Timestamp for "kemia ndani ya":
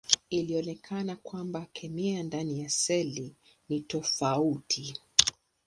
1.73-2.69